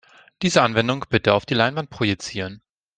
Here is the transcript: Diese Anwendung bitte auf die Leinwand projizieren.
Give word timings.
Diese 0.41 0.63
Anwendung 0.63 1.05
bitte 1.11 1.31
auf 1.35 1.45
die 1.45 1.53
Leinwand 1.53 1.91
projizieren. 1.91 2.63